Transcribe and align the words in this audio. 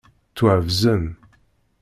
Ttwabẓen. 0.31 1.05